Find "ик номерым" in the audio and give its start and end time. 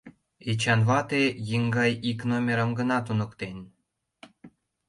2.09-2.71